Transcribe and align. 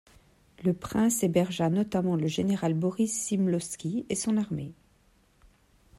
Le 0.63 0.73
prince 0.73 1.21
hébergea 1.21 1.69
notamment 1.69 2.15
le 2.15 2.25
général 2.25 2.73
Boris 2.73 3.27
Smyslovski 3.27 4.07
et 4.09 4.15
son 4.15 4.35
armée. 4.37 4.73